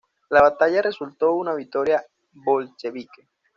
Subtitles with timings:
[0.31, 3.29] La batalla resultó en una victoria bolchevique.